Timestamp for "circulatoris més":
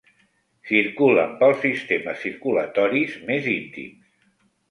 2.25-3.51